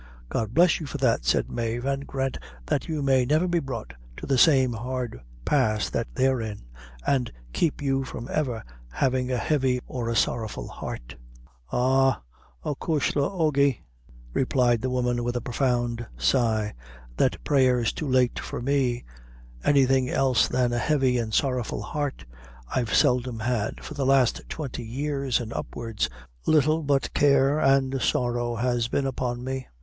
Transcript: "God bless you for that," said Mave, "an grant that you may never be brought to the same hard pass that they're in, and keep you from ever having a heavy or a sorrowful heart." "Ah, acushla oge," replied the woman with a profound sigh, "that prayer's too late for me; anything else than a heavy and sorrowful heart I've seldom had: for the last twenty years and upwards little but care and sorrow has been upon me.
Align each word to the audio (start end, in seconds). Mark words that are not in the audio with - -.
"God 0.29 0.55
bless 0.55 0.79
you 0.79 0.87
for 0.87 0.97
that," 0.97 1.25
said 1.25 1.51
Mave, 1.51 1.85
"an 1.85 1.99
grant 2.05 2.39
that 2.65 2.87
you 2.87 3.03
may 3.03 3.23
never 3.23 3.47
be 3.47 3.59
brought 3.59 3.93
to 4.17 4.25
the 4.25 4.35
same 4.39 4.73
hard 4.73 5.21
pass 5.45 5.91
that 5.91 6.07
they're 6.15 6.41
in, 6.41 6.61
and 7.05 7.31
keep 7.53 7.83
you 7.83 8.03
from 8.03 8.27
ever 8.31 8.63
having 8.93 9.31
a 9.31 9.37
heavy 9.37 9.79
or 9.85 10.09
a 10.09 10.15
sorrowful 10.15 10.67
heart." 10.67 11.17
"Ah, 11.71 12.23
acushla 12.65 13.29
oge," 13.29 13.83
replied 14.33 14.81
the 14.81 14.89
woman 14.89 15.23
with 15.23 15.35
a 15.35 15.39
profound 15.39 16.07
sigh, 16.17 16.73
"that 17.17 17.43
prayer's 17.43 17.93
too 17.93 18.07
late 18.09 18.39
for 18.39 18.59
me; 18.59 19.05
anything 19.63 20.09
else 20.09 20.47
than 20.47 20.73
a 20.73 20.79
heavy 20.79 21.19
and 21.19 21.31
sorrowful 21.35 21.83
heart 21.83 22.25
I've 22.75 22.91
seldom 22.91 23.41
had: 23.41 23.83
for 23.83 23.93
the 23.93 24.07
last 24.07 24.41
twenty 24.49 24.81
years 24.81 25.39
and 25.39 25.53
upwards 25.53 26.09
little 26.47 26.81
but 26.81 27.13
care 27.13 27.59
and 27.59 28.01
sorrow 28.01 28.55
has 28.55 28.87
been 28.87 29.05
upon 29.05 29.43
me. 29.43 29.67